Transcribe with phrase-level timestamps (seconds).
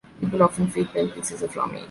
[0.19, 1.79] People often feed them pieces of raw meat.